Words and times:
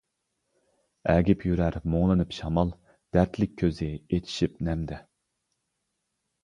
ئەگىپ 1.13 1.45
يۈرەر 1.49 1.77
مۇڭلىنىپ 1.97 2.33
شامال، 2.39 2.73
دەردلىك 3.19 3.55
كۆزى 3.63 3.93
ئېچىشىپ 3.99 4.61
نەمدە. 4.71 5.01